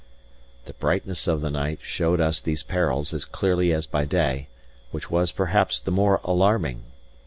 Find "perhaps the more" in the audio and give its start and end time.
5.31-6.19